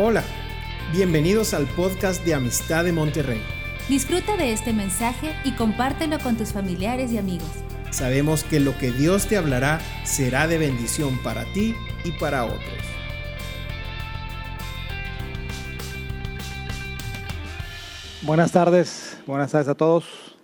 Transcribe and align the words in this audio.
Hola, 0.00 0.22
bienvenidos 0.92 1.54
al 1.54 1.66
podcast 1.66 2.24
de 2.24 2.32
Amistad 2.32 2.84
de 2.84 2.92
Monterrey. 2.92 3.42
Disfruta 3.88 4.36
de 4.36 4.52
este 4.52 4.72
mensaje 4.72 5.34
y 5.42 5.56
compártelo 5.56 6.20
con 6.20 6.36
tus 6.36 6.52
familiares 6.52 7.10
y 7.10 7.18
amigos. 7.18 7.48
Sabemos 7.90 8.44
que 8.44 8.60
lo 8.60 8.78
que 8.78 8.92
Dios 8.92 9.26
te 9.26 9.36
hablará 9.36 9.80
será 10.04 10.46
de 10.46 10.56
bendición 10.56 11.18
para 11.24 11.42
ti 11.52 11.74
y 12.04 12.12
para 12.12 12.44
otros. 12.44 12.62
Buenas 18.22 18.52
tardes, 18.52 19.20
buenas 19.26 19.50
tardes 19.50 19.66
a 19.66 19.74
todos. 19.74 20.36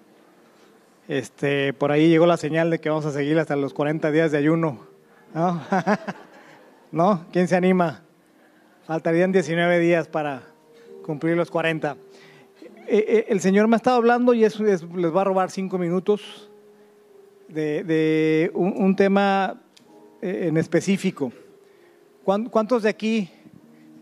Este, 1.06 1.72
por 1.74 1.92
ahí 1.92 2.08
llegó 2.08 2.26
la 2.26 2.38
señal 2.38 2.70
de 2.70 2.80
que 2.80 2.88
vamos 2.88 3.06
a 3.06 3.12
seguir 3.12 3.38
hasta 3.38 3.54
los 3.54 3.72
40 3.72 4.10
días 4.10 4.32
de 4.32 4.38
ayuno. 4.38 4.84
¿No? 5.32 5.62
¿No? 6.90 7.26
¿Quién 7.30 7.46
se 7.46 7.54
anima? 7.54 8.04
Faltarían 8.86 9.32
19 9.32 9.78
días 9.78 10.08
para 10.08 10.42
cumplir 11.02 11.36
los 11.36 11.50
40. 11.50 11.96
Eh, 12.86 13.04
eh, 13.08 13.26
el 13.28 13.40
Señor 13.40 13.66
me 13.66 13.76
ha 13.76 13.78
estado 13.78 13.96
hablando 13.96 14.34
y 14.34 14.40
les 14.40 14.52
va 14.52 15.22
a 15.22 15.24
robar 15.24 15.50
cinco 15.50 15.78
minutos 15.78 16.50
de, 17.48 18.50
un, 18.52 18.94
tema 18.94 19.62
eh, 20.20 20.48
en 20.48 20.58
específico. 20.58 21.32
¿Cuántos 22.24 22.82
de 22.82 22.90
aquí, 22.90 23.30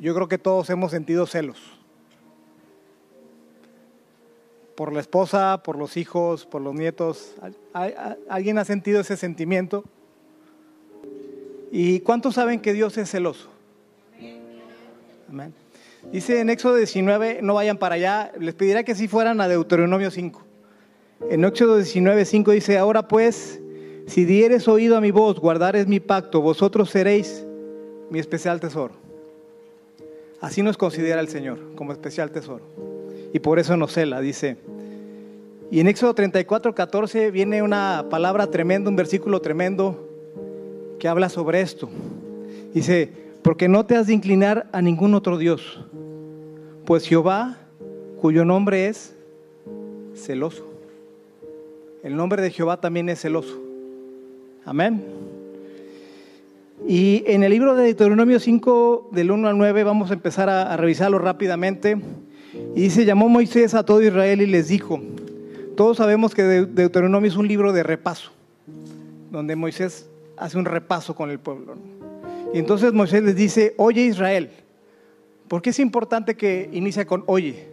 yo 0.00 0.14
creo 0.16 0.26
que 0.26 0.38
todos 0.38 0.68
hemos 0.70 0.90
sentido 0.90 1.26
celos? 1.26 1.60
Por 4.74 4.92
la 4.92 5.00
esposa, 5.00 5.62
por 5.62 5.76
los 5.76 5.96
hijos, 5.96 6.44
por 6.44 6.60
los 6.60 6.74
nietos. 6.74 7.36
¿Alguien 8.28 8.58
ha 8.58 8.64
sentido 8.64 9.00
ese 9.00 9.16
sentimiento? 9.16 9.84
¿Y 11.70 12.00
cuántos 12.00 12.34
saben 12.34 12.60
que 12.60 12.72
Dios 12.72 12.98
es 12.98 13.08
celoso? 13.08 13.61
Dice 16.10 16.40
en 16.40 16.50
Éxodo 16.50 16.76
19, 16.76 17.40
no 17.42 17.54
vayan 17.54 17.78
para 17.78 17.94
allá, 17.94 18.32
les 18.38 18.54
pedirá 18.54 18.82
que 18.82 18.94
si 18.94 19.08
fueran 19.08 19.40
a 19.40 19.48
Deuteronomio 19.48 20.10
5. 20.10 20.42
En 21.30 21.44
Éxodo 21.44 21.76
19, 21.76 22.24
5 22.24 22.50
dice, 22.50 22.78
ahora 22.78 23.06
pues, 23.06 23.60
si 24.06 24.24
dieres 24.24 24.66
oído 24.68 24.96
a 24.96 25.00
mi 25.00 25.10
voz, 25.10 25.38
guardares 25.38 25.86
mi 25.86 26.00
pacto, 26.00 26.40
vosotros 26.40 26.90
seréis 26.90 27.44
mi 28.10 28.18
especial 28.18 28.60
tesoro. 28.60 28.94
Así 30.40 30.62
nos 30.62 30.76
considera 30.76 31.20
el 31.20 31.28
Señor, 31.28 31.74
como 31.76 31.92
especial 31.92 32.32
tesoro. 32.32 32.64
Y 33.32 33.38
por 33.38 33.60
eso 33.60 33.76
nos 33.76 33.92
cela, 33.92 34.20
dice. 34.20 34.56
Y 35.70 35.80
en 35.80 35.86
Éxodo 35.86 36.14
34, 36.14 36.74
14 36.74 37.30
viene 37.30 37.62
una 37.62 38.06
palabra 38.10 38.48
tremenda, 38.48 38.90
un 38.90 38.96
versículo 38.96 39.40
tremendo 39.40 40.08
que 40.98 41.08
habla 41.08 41.28
sobre 41.28 41.60
esto. 41.60 41.88
Dice, 42.74 43.10
porque 43.42 43.68
no 43.68 43.84
te 43.84 43.96
has 43.96 44.06
de 44.06 44.14
inclinar 44.14 44.68
a 44.72 44.80
ningún 44.80 45.14
otro 45.14 45.36
Dios, 45.36 45.84
pues 46.84 47.06
Jehová, 47.06 47.58
cuyo 48.20 48.44
nombre 48.44 48.88
es 48.88 49.14
celoso. 50.14 50.66
El 52.02 52.16
nombre 52.16 52.42
de 52.42 52.50
Jehová 52.50 52.80
también 52.80 53.08
es 53.08 53.20
celoso. 53.20 53.60
Amén. 54.64 55.04
Y 56.86 57.22
en 57.26 57.44
el 57.44 57.50
libro 57.50 57.74
de 57.74 57.84
Deuteronomio 57.84 58.40
5, 58.40 59.10
del 59.12 59.30
1 59.30 59.48
al 59.48 59.58
9, 59.58 59.84
vamos 59.84 60.10
a 60.10 60.14
empezar 60.14 60.48
a, 60.48 60.76
revisarlo 60.76 61.18
rápidamente. 61.18 61.96
Y 62.74 62.82
dice, 62.82 63.04
llamó 63.04 63.28
Moisés 63.28 63.74
a 63.74 63.84
todo 63.84 64.02
Israel 64.02 64.42
y 64.42 64.46
les 64.46 64.68
dijo, 64.68 65.00
todos 65.76 65.96
sabemos 65.96 66.34
que 66.34 66.42
Deuteronomio 66.42 67.30
es 67.30 67.36
un 67.36 67.48
libro 67.48 67.72
de 67.72 67.82
repaso, 67.82 68.30
donde 69.30 69.56
Moisés 69.56 70.08
hace 70.36 70.58
un 70.58 70.64
repaso 70.64 71.14
con 71.14 71.30
el 71.30 71.38
pueblo. 71.38 71.76
Y 72.52 72.58
entonces 72.58 72.92
Moisés 72.92 73.22
les 73.22 73.34
dice, 73.34 73.74
oye 73.78 74.02
Israel, 74.02 74.50
¿por 75.48 75.62
qué 75.62 75.70
es 75.70 75.78
importante 75.78 76.36
que 76.36 76.68
inicie 76.72 77.06
con 77.06 77.24
oye? 77.26 77.68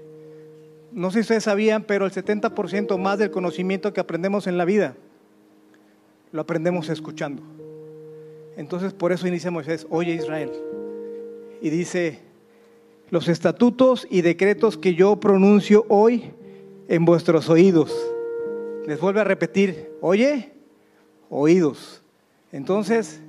No 0.92 1.12
sé 1.12 1.20
si 1.20 1.22
ustedes 1.22 1.44
sabían, 1.44 1.84
pero 1.84 2.06
el 2.06 2.12
70% 2.12 2.98
más 2.98 3.20
del 3.20 3.32
conocimiento 3.32 3.94
que 3.94 4.00
aprendemos 4.00 4.48
en 4.48 4.58
la 4.58 4.66
vida 4.66 4.96
lo 6.32 6.42
aprendemos 6.42 6.90
escuchando. 6.90 7.42
Entonces 8.56 8.94
por 8.94 9.12
eso 9.12 9.28
inicia 9.28 9.52
Moisés, 9.52 9.86
oye 9.90 10.14
Israel. 10.14 10.52
Y 11.62 11.70
dice, 11.70 12.20
los 13.10 13.28
estatutos 13.28 14.08
y 14.10 14.22
decretos 14.22 14.78
que 14.78 14.96
yo 14.96 15.20
pronuncio 15.20 15.86
hoy 15.90 16.32
en 16.88 17.06
vuestros 17.06 17.50
oídos. 17.50 17.96
Les 18.86 19.00
vuelve 19.00 19.22
a 19.22 19.24
repetir, 19.24 19.92
oye, 20.02 20.52
oídos. 21.30 22.02
Entonces, 22.52 23.22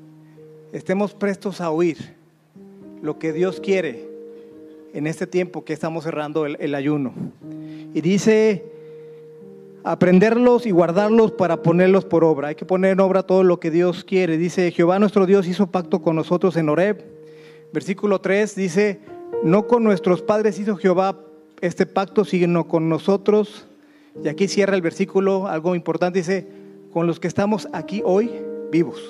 estemos 0.72 1.14
prestos 1.14 1.60
a 1.60 1.70
oír 1.70 2.14
lo 3.02 3.18
que 3.18 3.32
Dios 3.32 3.60
quiere 3.60 4.08
en 4.92 5.06
este 5.06 5.26
tiempo 5.26 5.64
que 5.64 5.72
estamos 5.72 6.04
cerrando 6.04 6.46
el, 6.46 6.74
ayuno. 6.74 7.12
Y 7.94 8.00
dice, 8.00 8.64
aprenderlos 9.84 10.66
y 10.66 10.70
guardarlos 10.70 11.32
para 11.32 11.62
ponerlos 11.62 12.04
por 12.04 12.24
obra. 12.24 12.48
Hay 12.48 12.54
que 12.54 12.64
poner 12.64 12.92
en 12.92 13.00
obra 13.00 13.22
todo 13.22 13.42
lo 13.44 13.60
que 13.60 13.70
Dios 13.70 14.04
quiere. 14.04 14.36
Dice, 14.38 14.70
Jehová 14.70 14.98
nuestro 14.98 15.26
Dios 15.26 15.46
hizo 15.46 15.68
pacto 15.68 16.02
con 16.02 16.16
nosotros 16.16 16.56
en 16.56 16.68
Horeb. 16.68 17.04
Versículo 17.72 18.20
3 18.20 18.54
dice, 18.56 19.00
no 19.44 19.66
con 19.66 19.84
nuestros 19.84 20.22
padres 20.22 20.58
hizo 20.58 20.76
Jehová 20.76 21.20
este 21.60 21.86
pacto, 21.86 22.24
sino 22.24 22.66
con 22.66 22.88
nosotros. 22.88 23.66
Y 24.24 24.28
aquí 24.28 24.48
cierra 24.48 24.74
el 24.74 24.82
versículo, 24.82 25.46
algo 25.46 25.74
importante, 25.74 26.18
dice, 26.18 26.46
con 26.92 27.06
los 27.06 27.20
que 27.20 27.28
estamos 27.28 27.68
aquí 27.72 28.02
hoy 28.04 28.30
vivos. 28.72 29.00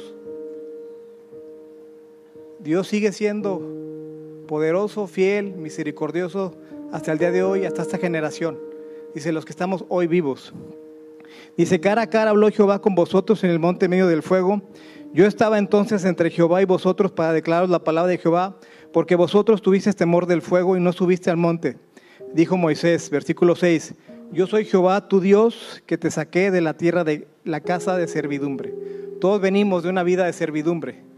Dios 2.62 2.88
sigue 2.88 3.10
siendo 3.12 4.44
poderoso, 4.46 5.06
fiel, 5.06 5.54
misericordioso 5.54 6.54
hasta 6.92 7.10
el 7.10 7.18
día 7.18 7.30
de 7.30 7.42
hoy, 7.42 7.64
hasta 7.64 7.80
esta 7.80 7.96
generación. 7.96 8.58
Dice, 9.14 9.32
los 9.32 9.46
que 9.46 9.52
estamos 9.52 9.86
hoy 9.88 10.06
vivos. 10.06 10.52
Dice, 11.56 11.80
cara 11.80 12.02
a 12.02 12.06
cara 12.08 12.30
habló 12.30 12.50
Jehová 12.50 12.82
con 12.82 12.94
vosotros 12.94 13.42
en 13.44 13.50
el 13.50 13.58
monte 13.58 13.88
medio 13.88 14.08
del 14.08 14.22
fuego. 14.22 14.60
Yo 15.14 15.26
estaba 15.26 15.58
entonces 15.58 16.04
entre 16.04 16.28
Jehová 16.28 16.60
y 16.60 16.66
vosotros 16.66 17.12
para 17.12 17.32
declararos 17.32 17.70
la 17.70 17.82
palabra 17.82 18.10
de 18.10 18.18
Jehová, 18.18 18.58
porque 18.92 19.14
vosotros 19.14 19.62
tuvisteis 19.62 19.96
temor 19.96 20.26
del 20.26 20.42
fuego 20.42 20.76
y 20.76 20.80
no 20.80 20.92
subiste 20.92 21.30
al 21.30 21.38
monte. 21.38 21.78
Dijo 22.34 22.58
Moisés, 22.58 23.08
versículo 23.08 23.56
6, 23.56 23.94
yo 24.32 24.46
soy 24.46 24.66
Jehová 24.66 25.08
tu 25.08 25.20
Dios 25.20 25.82
que 25.86 25.96
te 25.96 26.10
saqué 26.10 26.50
de 26.50 26.60
la 26.60 26.76
tierra 26.76 27.04
de 27.04 27.26
la 27.42 27.60
casa 27.60 27.96
de 27.96 28.06
servidumbre. 28.06 28.74
Todos 29.18 29.40
venimos 29.40 29.82
de 29.82 29.88
una 29.88 30.02
vida 30.02 30.26
de 30.26 30.34
servidumbre 30.34 31.09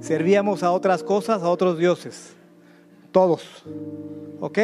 servíamos 0.00 0.62
a 0.62 0.70
otras 0.70 1.02
cosas, 1.02 1.42
a 1.42 1.48
otros 1.48 1.78
dioses. 1.78 2.34
Todos. 3.12 3.64
¿Ok? 4.40 4.58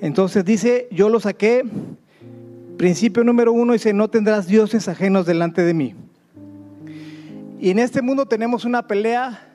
Entonces 0.00 0.44
dice, 0.44 0.88
yo 0.90 1.08
lo 1.08 1.20
saqué. 1.20 1.64
Principio 2.76 3.24
número 3.24 3.52
uno 3.52 3.72
dice, 3.72 3.92
no 3.92 4.08
tendrás 4.08 4.46
dioses 4.46 4.88
ajenos 4.88 5.26
delante 5.26 5.62
de 5.62 5.74
mí. 5.74 5.94
Y 7.60 7.70
en 7.70 7.80
este 7.80 8.02
mundo 8.02 8.26
tenemos 8.26 8.64
una 8.64 8.86
pelea 8.86 9.48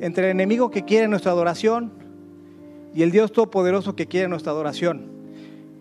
entre 0.00 0.26
el 0.26 0.30
enemigo 0.32 0.70
que 0.70 0.84
quiere 0.84 1.08
nuestra 1.08 1.32
adoración 1.32 1.90
y 2.94 3.02
el 3.02 3.10
Dios 3.10 3.32
Todopoderoso 3.32 3.96
que 3.96 4.06
quiere 4.06 4.28
nuestra 4.28 4.52
adoración. 4.52 5.06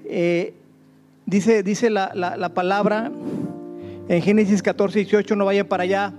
Eh, 0.06 0.54
dice 1.26 1.64
dice 1.64 1.90
la, 1.90 2.14
la, 2.14 2.50
palabra 2.54 3.12
en 4.08 4.22
Génesis 4.22 4.62
14, 4.62 5.00
18, 5.00 5.36
no 5.36 5.46
vayan 5.46 5.68
para 5.68 5.84
allá, 5.84 6.14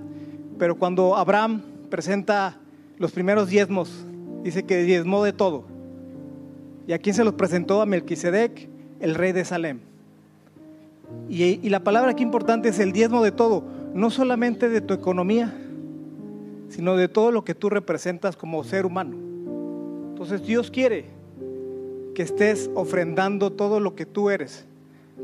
pero 0.58 0.76
cuando 0.76 1.16
Abraham 1.16 1.62
presenta 1.90 2.58
los 2.98 3.12
primeros 3.12 3.48
diezmos, 3.48 4.04
dice 4.42 4.64
que 4.64 4.82
diezmó 4.82 5.22
de 5.24 5.32
todo. 5.32 5.64
¿Y 6.86 6.92
a 6.92 6.98
quién 6.98 7.14
se 7.14 7.24
los 7.24 7.34
presentó? 7.34 7.82
A 7.82 7.86
Melquisedec, 7.86 8.68
el 9.00 9.14
rey 9.14 9.32
de 9.32 9.44
Salem. 9.44 9.80
Y, 11.28 11.68
la 11.68 11.80
palabra 11.80 12.12
aquí 12.12 12.22
importante 12.22 12.68
es 12.68 12.78
el 12.78 12.92
diezmo 12.92 13.22
de 13.22 13.32
todo, 13.32 13.64
no 13.94 14.10
solamente 14.10 14.68
de 14.68 14.80
tu 14.80 14.94
economía, 14.94 15.54
sino 16.68 16.96
de 16.96 17.08
todo 17.08 17.30
lo 17.30 17.44
que 17.44 17.54
tú 17.54 17.70
representas 17.70 18.36
como 18.36 18.64
ser 18.64 18.86
humano. 18.86 19.16
Entonces 20.10 20.44
Dios 20.46 20.70
quiere 20.70 21.04
que 22.14 22.22
estés 22.22 22.70
ofrendando 22.74 23.52
todo 23.52 23.78
lo 23.78 23.94
que 23.94 24.06
tú 24.06 24.30
eres 24.30 24.64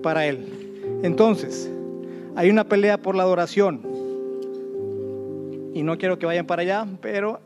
para 0.02 0.26
Él. 0.26 1.00
Entonces, 1.02 1.70
hay 2.34 2.50
una 2.50 2.64
pelea 2.64 3.00
por 3.00 3.14
la 3.14 3.22
adoración 3.22 3.91
y 5.74 5.82
no 5.82 5.98
quiero 5.98 6.18
que 6.18 6.26
vayan 6.26 6.46
para 6.46 6.62
allá, 6.62 6.86
pero 7.00 7.40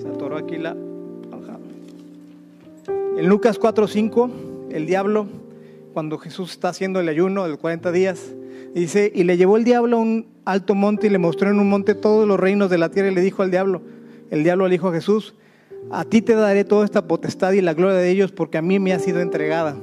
se 0.00 0.08
atoró 0.08 0.36
aquí 0.36 0.58
la 0.58 0.76
En 3.16 3.28
Lucas 3.28 3.60
4:5, 3.60 4.30
el 4.70 4.86
diablo, 4.86 5.26
cuando 5.92 6.18
Jesús 6.18 6.52
está 6.52 6.70
haciendo 6.70 6.98
el 6.98 7.08
ayuno 7.08 7.46
de 7.46 7.56
40 7.56 7.92
días, 7.92 8.34
dice, 8.74 9.12
y 9.14 9.24
le 9.24 9.36
llevó 9.36 9.58
el 9.58 9.64
diablo 9.64 9.98
a 9.98 10.00
un 10.00 10.26
alto 10.46 10.74
monte 10.74 11.08
y 11.08 11.10
le 11.10 11.18
mostró 11.18 11.50
en 11.50 11.60
un 11.60 11.68
monte 11.68 11.94
todos 11.94 12.26
los 12.26 12.40
reinos 12.40 12.70
de 12.70 12.78
la 12.78 12.90
tierra 12.90 13.10
y 13.10 13.14
le 13.14 13.20
dijo 13.20 13.42
al 13.42 13.50
diablo, 13.50 13.82
el 14.30 14.44
diablo 14.44 14.66
le 14.66 14.72
dijo 14.72 14.88
a 14.88 14.92
Jesús, 14.92 15.34
a 15.90 16.04
ti 16.04 16.22
te 16.22 16.34
daré 16.34 16.64
toda 16.64 16.86
esta 16.86 17.06
potestad 17.06 17.52
y 17.52 17.60
la 17.60 17.74
gloria 17.74 17.96
de 17.96 18.10
ellos 18.10 18.32
porque 18.32 18.56
a 18.56 18.62
mí 18.62 18.78
me 18.78 18.94
ha 18.94 18.98
sido 18.98 19.20
entregada 19.20 19.76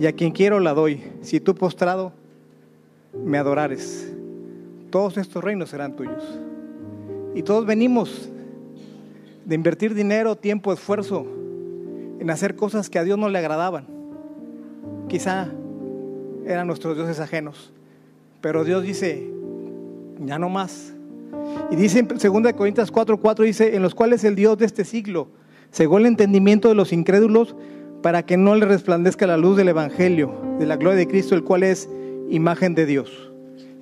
y 0.00 0.06
a 0.06 0.12
quien 0.12 0.32
quiero 0.32 0.58
la 0.58 0.74
doy, 0.74 1.00
si 1.22 1.38
tú 1.38 1.54
postrado 1.54 2.12
me 3.24 3.38
adorares 3.38 4.17
todos 4.90 5.16
estos 5.16 5.42
reinos 5.42 5.70
serán 5.70 5.94
tuyos. 5.94 6.40
Y 7.34 7.42
todos 7.42 7.66
venimos 7.66 8.28
de 9.44 9.54
invertir 9.54 9.94
dinero, 9.94 10.36
tiempo, 10.36 10.72
esfuerzo 10.72 11.26
en 12.20 12.30
hacer 12.30 12.56
cosas 12.56 12.90
que 12.90 12.98
a 12.98 13.04
Dios 13.04 13.18
no 13.18 13.28
le 13.28 13.38
agradaban. 13.38 13.86
Quizá 15.08 15.48
eran 16.46 16.66
nuestros 16.66 16.96
dioses 16.96 17.20
ajenos, 17.20 17.72
pero 18.40 18.64
Dios 18.64 18.82
dice, 18.82 19.30
ya 20.24 20.38
no 20.38 20.48
más. 20.48 20.92
Y 21.70 21.76
dice 21.76 22.00
en 22.00 22.08
2 22.08 22.52
Corintios 22.54 22.92
4:4 22.92 23.18
4, 23.20 23.44
dice, 23.44 23.76
en 23.76 23.82
los 23.82 23.94
cuales 23.94 24.24
el 24.24 24.34
Dios 24.34 24.58
de 24.58 24.66
este 24.66 24.84
siglo 24.84 25.28
cegó 25.72 25.98
el 25.98 26.06
entendimiento 26.06 26.68
de 26.68 26.74
los 26.74 26.92
incrédulos 26.92 27.54
para 28.02 28.24
que 28.24 28.36
no 28.36 28.54
le 28.54 28.66
resplandezca 28.66 29.26
la 29.26 29.36
luz 29.36 29.56
del 29.56 29.68
Evangelio, 29.68 30.34
de 30.58 30.66
la 30.66 30.76
gloria 30.76 30.98
de 30.98 31.08
Cristo, 31.08 31.34
el 31.34 31.44
cual 31.44 31.62
es 31.62 31.88
imagen 32.30 32.74
de 32.74 32.86
Dios. 32.86 33.32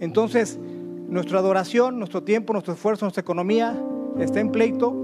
Entonces, 0.00 0.59
nuestra 1.08 1.38
adoración, 1.38 1.99
nuestro 1.99 2.23
tiempo, 2.23 2.53
nuestro 2.53 2.75
esfuerzo, 2.75 3.05
nuestra 3.05 3.20
economía 3.20 3.81
está 4.19 4.41
en 4.41 4.50
pleito 4.50 4.94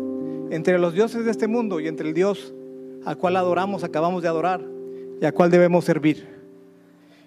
entre 0.50 0.78
los 0.78 0.94
dioses 0.94 1.25
de 1.25 1.31
este 1.31 1.49
mundo 1.49 1.81
y 1.81 1.88
entre 1.88 2.08
el 2.08 2.14
Dios 2.14 2.52
al 3.04 3.16
cual 3.16 3.37
adoramos, 3.37 3.84
acabamos 3.84 4.22
de 4.22 4.28
adorar 4.28 4.60
y 5.20 5.25
al 5.25 5.32
cual 5.32 5.50
debemos 5.50 5.84
servir. 5.84 6.26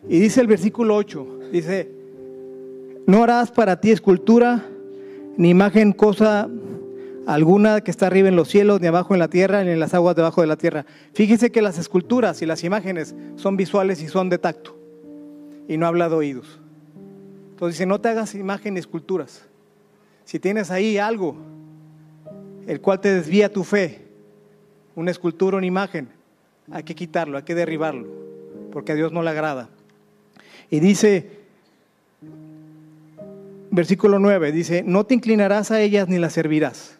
Y 0.07 0.19
dice 0.19 0.41
el 0.41 0.47
versículo 0.47 0.95
8, 0.95 1.39
dice, 1.51 1.91
no 3.07 3.23
harás 3.23 3.51
para 3.51 3.79
ti 3.79 3.91
escultura 3.91 4.65
ni 5.37 5.49
imagen 5.49 5.91
cosa 5.91 6.49
alguna 7.25 7.81
que 7.81 7.91
está 7.91 8.07
arriba 8.07 8.29
en 8.29 8.35
los 8.35 8.47
cielos, 8.47 8.81
ni 8.81 8.87
abajo 8.87 9.13
en 9.13 9.19
la 9.19 9.29
tierra, 9.29 9.63
ni 9.63 9.71
en 9.71 9.79
las 9.79 9.93
aguas 9.93 10.15
debajo 10.15 10.41
de 10.41 10.47
la 10.47 10.57
tierra. 10.57 10.85
Fíjese 11.13 11.51
que 11.51 11.61
las 11.61 11.77
esculturas 11.77 12.41
y 12.41 12.45
las 12.45 12.63
imágenes 12.63 13.15
son 13.35 13.57
visuales 13.57 14.01
y 14.01 14.07
son 14.07 14.29
de 14.29 14.37
tacto, 14.37 14.77
y 15.67 15.77
no 15.77 15.87
habla 15.87 16.07
de 16.07 16.15
oídos. 16.15 16.59
Entonces 17.55 17.77
dice, 17.77 17.85
no 17.85 18.01
te 18.01 18.09
hagas 18.09 18.35
imagen 18.35 18.73
ni 18.73 18.81
esculturas. 18.81 19.45
Si 20.25 20.39
tienes 20.39 20.71
ahí 20.71 20.97
algo, 20.97 21.37
el 22.67 22.81
cual 22.81 22.99
te 22.99 23.13
desvía 23.13 23.49
tu 23.49 23.63
fe, 23.63 24.01
una 24.93 25.11
escultura, 25.11 25.55
una 25.55 25.65
imagen, 25.65 26.09
hay 26.69 26.83
que 26.83 26.93
quitarlo, 26.93 27.37
hay 27.37 27.43
que 27.43 27.55
derribarlo, 27.55 28.09
porque 28.73 28.91
a 28.91 28.95
Dios 28.95 29.13
no 29.13 29.23
le 29.23 29.29
agrada. 29.29 29.69
Y 30.69 30.81
dice, 30.81 31.29
versículo 33.71 34.19
9, 34.19 34.51
dice, 34.51 34.83
no 34.85 35.05
te 35.05 35.13
inclinarás 35.13 35.71
a 35.71 35.79
ellas 35.79 36.09
ni 36.09 36.17
las 36.17 36.33
servirás. 36.33 36.97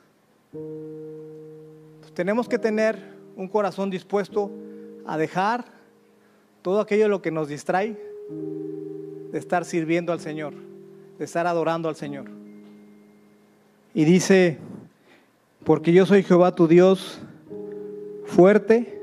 tenemos 2.14 2.48
que 2.48 2.58
tener 2.58 2.98
un 3.36 3.50
corazón 3.50 3.90
dispuesto 3.90 4.50
a 5.06 5.18
dejar 5.18 5.66
todo 6.62 6.80
aquello 6.80 7.10
lo 7.10 7.22
que 7.22 7.30
nos 7.30 7.50
distrae 7.50 7.98
de 9.36 9.40
estar 9.40 9.66
sirviendo 9.66 10.14
al 10.14 10.22
Señor, 10.22 10.54
de 11.20 11.26
estar 11.26 11.46
adorando 11.46 11.90
al 11.90 11.98
Señor. 11.98 12.28
Y 13.94 14.06
dice, 14.06 14.60
porque 15.66 15.92
yo 15.92 16.06
soy 16.06 16.24
Jehová 16.24 16.56
tu 16.56 16.70
Dios, 16.70 17.20
fuerte, 18.24 18.98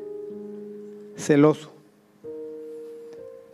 celoso. 1.17 1.75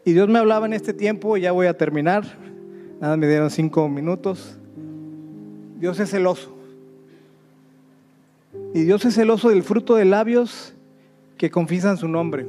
Y 0.05 0.13
Dios 0.13 0.29
me 0.29 0.39
hablaba 0.39 0.67
en 0.67 0.73
este 0.73 0.95
tiempo, 0.95 1.37
y 1.37 1.41
ya 1.41 1.51
voy 1.51 1.67
a 1.67 1.77
terminar, 1.77 2.25
nada, 3.01 3.17
me 3.17 3.27
dieron 3.27 3.51
cinco 3.51 3.89
minutos. 3.89 4.57
Dios 5.81 5.99
es 5.99 6.11
celoso. 6.11 6.57
Y 8.73 8.83
Dios 8.83 9.05
es 9.05 9.17
celoso 9.17 9.49
del 9.49 9.65
fruto 9.65 9.97
de 9.97 10.05
labios 10.05 10.75
que 11.39 11.51
confiesan 11.51 11.97
su 11.97 12.07
nombre. 12.07 12.47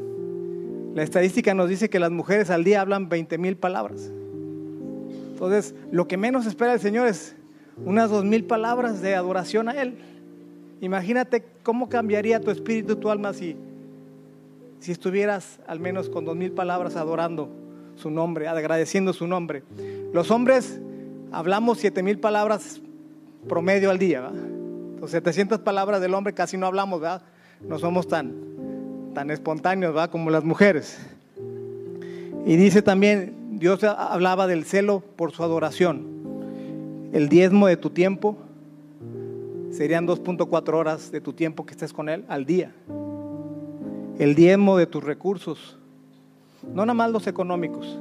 La 0.93 1.01
estadística 1.01 1.55
nos 1.55 1.67
dice 1.67 1.89
que 1.89 1.97
las 1.97 2.11
mujeres 2.11 2.51
al 2.51 2.63
día 2.63 2.81
hablan 2.81 3.09
20 3.09 3.39
mil 3.39 3.57
palabras. 3.57 4.11
Entonces, 5.39 5.73
lo 5.89 6.05
que 6.05 6.17
menos 6.17 6.45
espera 6.45 6.73
el 6.73 6.81
Señor 6.81 7.07
es 7.07 7.33
unas 7.85 8.09
dos 8.09 8.25
mil 8.25 8.43
palabras 8.43 9.01
de 9.01 9.15
adoración 9.15 9.69
a 9.69 9.81
Él. 9.81 9.95
Imagínate 10.81 11.45
cómo 11.63 11.87
cambiaría 11.87 12.41
tu 12.41 12.51
espíritu, 12.51 12.97
tu 12.97 13.09
alma 13.09 13.31
si, 13.31 13.55
si 14.81 14.91
estuvieras 14.91 15.61
al 15.65 15.79
menos 15.79 16.09
con 16.09 16.25
dos 16.25 16.35
mil 16.35 16.51
palabras 16.51 16.97
adorando 16.97 17.47
su 17.95 18.11
nombre, 18.11 18.49
agradeciendo 18.49 19.13
su 19.13 19.27
nombre. 19.27 19.63
Los 20.11 20.29
hombres 20.29 20.81
hablamos 21.31 21.77
siete 21.77 22.03
mil 22.03 22.19
palabras 22.19 22.81
promedio 23.47 23.91
al 23.91 23.97
día. 23.97 24.19
¿verdad? 24.19 25.07
700 25.07 25.59
palabras 25.59 26.01
del 26.01 26.15
hombre 26.15 26.33
casi 26.33 26.57
no 26.57 26.67
hablamos, 26.67 26.99
¿verdad? 26.99 27.21
No 27.61 27.79
somos 27.79 28.09
tan, 28.09 28.33
tan 29.13 29.31
espontáneos, 29.31 29.93
¿verdad? 29.93 30.09
Como 30.09 30.31
las 30.31 30.43
mujeres. 30.43 30.99
Y 32.45 32.57
dice 32.57 32.81
también, 32.81 33.38
Dios 33.59 33.83
hablaba 33.83 34.47
del 34.47 34.63
celo 34.63 35.01
por 35.17 35.33
su 35.33 35.43
adoración. 35.43 36.07
El 37.11 37.27
diezmo 37.27 37.67
de 37.67 37.75
tu 37.75 37.89
tiempo 37.89 38.37
serían 39.71 40.07
2.4 40.07 40.73
horas 40.73 41.11
de 41.11 41.19
tu 41.19 41.33
tiempo 41.33 41.65
que 41.65 41.71
estés 41.71 41.91
con 41.91 42.07
Él 42.07 42.23
al 42.29 42.45
día. 42.45 42.73
El 44.17 44.33
diezmo 44.33 44.77
de 44.77 44.85
tus 44.85 45.03
recursos, 45.03 45.77
no 46.73 46.85
nada 46.85 46.93
más 46.93 47.11
los 47.11 47.27
económicos, 47.27 47.99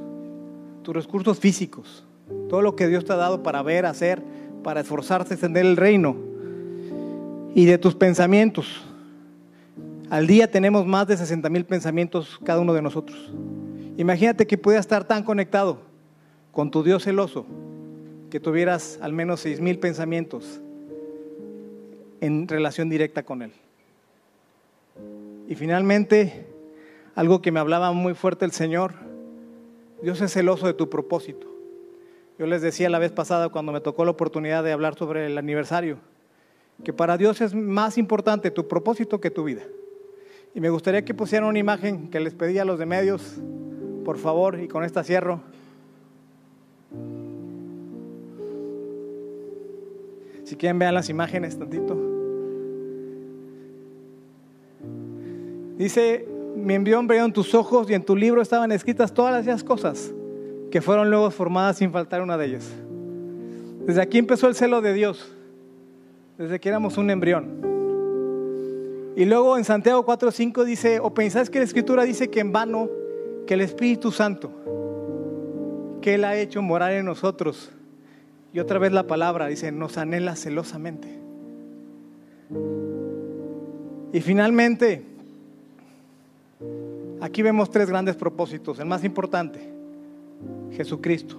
tus 0.81 0.95
recursos 0.95 1.37
físicos, 1.39 2.05
todo 2.47 2.61
lo 2.61 2.77
que 2.77 2.87
Dios 2.87 3.03
te 3.03 3.11
ha 3.11 3.17
dado 3.17 3.43
para 3.43 3.61
ver, 3.61 3.85
hacer, 3.85 4.23
para 4.63 4.79
esforzarse, 4.79 5.33
extender 5.33 5.65
el 5.65 5.75
reino 5.75 6.15
y 7.53 7.65
de 7.65 7.77
tus 7.77 7.95
pensamientos. 7.95 8.81
Al 10.09 10.25
día 10.25 10.49
tenemos 10.49 10.85
más 10.85 11.05
de 11.07 11.17
60 11.17 11.49
mil 11.49 11.65
pensamientos 11.65 12.39
cada 12.45 12.61
uno 12.61 12.73
de 12.73 12.81
nosotros. 12.81 13.29
Imagínate 13.99 14.47
que 14.47 14.57
pudieras 14.57 14.85
estar 14.85 15.03
tan 15.03 15.23
conectado 15.23 15.77
con 16.53 16.71
tu 16.71 16.83
Dios 16.83 17.03
celoso 17.03 17.45
que 18.29 18.39
tuvieras 18.39 18.97
al 19.01 19.11
menos 19.11 19.41
6 19.41 19.59
mil 19.59 19.77
pensamientos 19.77 20.61
en 22.21 22.47
relación 22.47 22.87
directa 22.89 23.23
con 23.23 23.41
Él. 23.41 23.51
Y 25.49 25.55
finalmente, 25.55 26.45
algo 27.13 27.41
que 27.41 27.51
me 27.51 27.59
hablaba 27.59 27.91
muy 27.91 28.13
fuerte 28.13 28.45
el 28.45 28.53
Señor, 28.53 28.93
Dios 30.01 30.21
es 30.21 30.31
celoso 30.31 30.65
de 30.65 30.73
tu 30.73 30.89
propósito. 30.89 31.47
Yo 32.37 32.45
les 32.45 32.61
decía 32.61 32.89
la 32.89 32.99
vez 32.99 33.11
pasada 33.11 33.49
cuando 33.49 33.73
me 33.73 33.81
tocó 33.81 34.05
la 34.05 34.11
oportunidad 34.11 34.63
de 34.63 34.71
hablar 34.71 34.95
sobre 34.95 35.25
el 35.25 35.37
aniversario, 35.37 35.97
que 36.85 36.93
para 36.93 37.17
Dios 37.17 37.41
es 37.41 37.53
más 37.53 37.97
importante 37.97 38.49
tu 38.49 38.65
propósito 38.65 39.19
que 39.19 39.29
tu 39.29 39.43
vida. 39.43 39.63
Y 40.55 40.61
me 40.61 40.69
gustaría 40.69 41.03
que 41.03 41.13
pusieran 41.13 41.49
una 41.49 41.59
imagen 41.59 42.09
que 42.09 42.21
les 42.21 42.33
pedí 42.33 42.59
a 42.59 42.63
los 42.63 42.79
de 42.79 42.85
medios, 42.85 43.41
por 44.09 44.17
favor, 44.17 44.59
y 44.59 44.67
con 44.67 44.83
esta 44.83 45.03
cierro. 45.03 45.39
Si 50.45 50.55
quieren 50.55 50.79
vean 50.79 50.95
las 50.95 51.11
imágenes 51.11 51.59
tantito. 51.59 51.95
Dice, 55.77 56.27
mi 56.55 56.73
envió 56.73 56.99
en 56.99 57.33
tus 57.33 57.53
ojos 57.53 57.87
y 57.87 57.93
en 57.93 58.03
tu 58.03 58.15
libro 58.15 58.41
estaban 58.41 58.71
escritas 58.71 59.13
todas 59.13 59.45
esas 59.45 59.63
cosas 59.63 60.11
que 60.71 60.81
fueron 60.81 61.11
luego 61.11 61.29
formadas 61.29 61.77
sin 61.77 61.91
faltar 61.91 62.23
una 62.23 62.35
de 62.35 62.47
ellas. 62.47 62.67
Desde 63.85 64.01
aquí 64.01 64.17
empezó 64.17 64.47
el 64.47 64.55
celo 64.55 64.81
de 64.81 64.93
Dios 64.93 65.31
desde 66.39 66.59
que 66.59 66.67
éramos 66.67 66.97
un 66.97 67.11
embrión. 67.11 67.45
Y 69.15 69.25
luego 69.25 69.55
en 69.55 69.65
Santiago 69.65 70.03
4:5 70.03 70.63
dice, 70.63 70.99
o 70.99 71.13
pensáis 71.13 71.51
que 71.51 71.59
la 71.59 71.65
escritura 71.65 72.05
dice 72.05 72.31
que 72.31 72.39
en 72.39 72.51
vano, 72.51 72.89
que 73.49 73.55
el 73.55 73.61
Espíritu 73.61 74.11
Santo, 74.11 74.51
que 76.03 76.13
Él 76.13 76.23
ha 76.23 76.37
hecho 76.37 76.61
morar 76.61 76.91
en 76.91 77.03
nosotros, 77.03 77.71
y 78.53 78.59
otra 78.59 78.77
vez 78.77 78.91
la 78.91 79.07
palabra 79.07 79.47
dice, 79.47 79.71
nos 79.71 79.97
anhela 79.97 80.35
celosamente. 80.35 81.07
Y 84.13 84.21
finalmente, 84.21 85.03
aquí 87.21 87.41
vemos 87.41 87.71
tres 87.71 87.89
grandes 87.89 88.15
propósitos. 88.15 88.77
El 88.77 88.85
más 88.85 89.03
importante, 89.03 89.59
Jesucristo. 90.73 91.35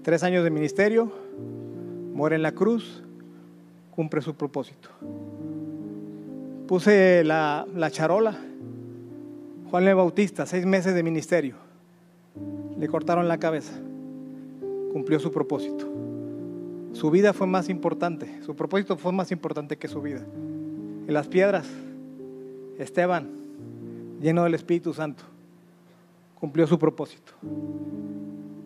Tres 0.00 0.22
años 0.22 0.42
de 0.42 0.48
ministerio, 0.48 1.12
muere 2.14 2.36
en 2.36 2.42
la 2.42 2.52
cruz, 2.52 3.02
cumple 3.90 4.22
su 4.22 4.34
propósito. 4.36 4.88
Puse 6.66 7.24
la, 7.24 7.66
charola. 7.90 8.38
Juan 9.72 9.88
el 9.88 9.94
Bautista, 9.94 10.44
seis 10.44 10.66
meses 10.66 10.94
de 10.94 11.02
ministerio. 11.02 11.54
Le 12.78 12.88
cortaron 12.88 13.26
la 13.26 13.38
cabeza. 13.38 13.72
Cumplió 14.92 15.18
su 15.18 15.32
propósito. 15.32 15.88
Su 16.92 17.10
vida 17.10 17.32
fue 17.32 17.46
más 17.46 17.70
importante. 17.70 18.42
Su 18.42 18.54
propósito 18.54 18.98
fue 18.98 19.12
más 19.12 19.32
importante 19.32 19.78
que 19.78 19.88
su 19.88 20.02
vida. 20.02 20.20
En 21.06 21.14
las 21.14 21.26
piedras, 21.26 21.66
Esteban, 22.78 23.30
lleno 24.20 24.44
del 24.44 24.52
Espíritu 24.52 24.92
Santo, 24.92 25.24
cumplió 26.38 26.66
su 26.66 26.78
propósito. 26.78 27.32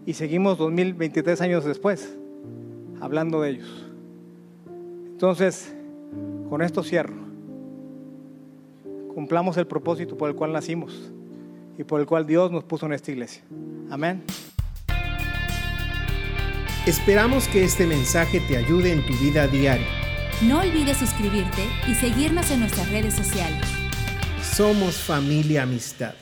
Y 0.06 0.14
seguimos 0.14 0.58
2023 0.58 1.40
años 1.40 1.64
después 1.64 2.16
hablando 3.00 3.42
de 3.42 3.50
ellos. 3.50 3.86
Entonces, 5.12 5.72
con 6.50 6.62
esto 6.62 6.82
cierro. 6.82 7.25
Cumplamos 9.16 9.56
el 9.56 9.66
propósito 9.66 10.14
por 10.14 10.28
el 10.28 10.36
cual 10.36 10.52
nacimos 10.52 11.10
y 11.78 11.84
por 11.84 12.00
el 12.00 12.06
cual 12.06 12.26
Dios 12.26 12.52
nos 12.52 12.64
puso 12.64 12.84
en 12.84 12.92
esta 12.92 13.12
iglesia. 13.12 13.42
Amén. 13.90 14.22
Esperamos 16.84 17.48
que 17.48 17.64
este 17.64 17.86
mensaje 17.86 18.40
te 18.40 18.58
ayude 18.58 18.92
en 18.92 19.06
tu 19.06 19.14
vida 19.14 19.46
diaria. 19.46 19.86
No 20.42 20.60
olvides 20.60 20.98
suscribirte 20.98 21.62
y 21.88 21.94
seguirnos 21.94 22.50
en 22.50 22.60
nuestras 22.60 22.90
redes 22.90 23.14
sociales. 23.14 23.66
Somos 24.42 24.98
familia 24.98 25.62
amistad. 25.62 26.12